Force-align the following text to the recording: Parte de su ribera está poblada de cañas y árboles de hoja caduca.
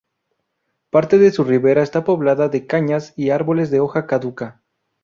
Parte 0.89 1.19
de 1.19 1.29
su 1.31 1.43
ribera 1.43 1.83
está 1.83 2.03
poblada 2.03 2.49
de 2.49 2.65
cañas 2.65 3.13
y 3.15 3.29
árboles 3.29 3.69
de 3.69 3.81
hoja 3.81 4.07
caduca. 4.07 4.59